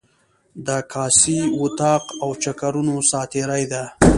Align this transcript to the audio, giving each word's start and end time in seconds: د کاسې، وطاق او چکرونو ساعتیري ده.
د 0.67 0.69
کاسې، 0.93 1.37
وطاق 1.61 2.03
او 2.23 2.29
چکرونو 2.43 2.95
ساعتیري 3.11 3.63
ده. 3.71 3.83